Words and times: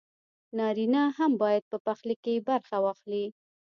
نارينه 0.57 1.03
هم 1.17 1.31
بايد 1.41 1.63
په 1.71 1.77
پخلي 1.85 2.15
کښې 2.23 2.35
برخه 2.49 2.77
واخلي 2.85 3.25